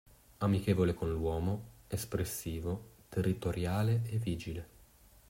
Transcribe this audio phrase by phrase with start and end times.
[0.39, 4.67] Amichevole con l'uomo, espressivo, territoriale e vigile.